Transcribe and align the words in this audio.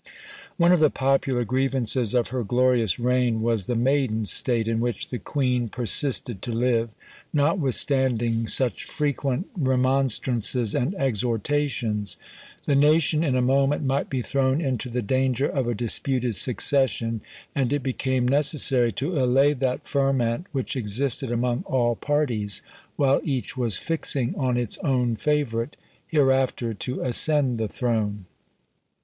One 0.57 0.71
of 0.71 0.79
the 0.79 0.89
popular 0.89 1.45
grievances 1.45 2.15
of 2.15 2.29
her 2.29 2.43
glorious 2.43 2.99
reign 2.99 3.43
was 3.43 3.67
the 3.67 3.75
maiden 3.75 4.25
state 4.25 4.67
in 4.67 4.79
which 4.79 5.09
the 5.09 5.19
queen 5.19 5.69
persisted 5.69 6.41
to 6.41 6.51
live, 6.51 6.89
notwithstanding 7.31 8.47
such 8.47 8.85
frequent 8.85 9.45
remonstrances 9.55 10.73
and 10.73 10.95
exhortations. 10.95 12.17
The 12.65 12.75
nation 12.75 13.23
in 13.23 13.35
a 13.35 13.43
moment 13.43 13.83
might 13.83 14.09
be 14.09 14.23
thrown 14.23 14.59
into 14.59 14.89
the 14.89 15.03
danger 15.03 15.45
of 15.47 15.67
a 15.67 15.75
disputed 15.75 16.33
succession; 16.35 17.21
and 17.53 17.71
it 17.71 17.83
became 17.83 18.27
necessary 18.27 18.91
to 18.93 19.19
allay 19.23 19.53
that 19.53 19.87
ferment 19.87 20.47
which 20.51 20.75
existed 20.75 21.31
among 21.31 21.61
all 21.67 21.95
parties, 21.95 22.63
while 22.95 23.21
each 23.23 23.55
was 23.55 23.77
fixing 23.77 24.33
on 24.35 24.57
its 24.57 24.79
own 24.79 25.15
favourite, 25.15 25.77
hereafter 26.07 26.73
to 26.73 27.01
ascend 27.03 27.59
the 27.59 27.67
throne. 27.67 28.25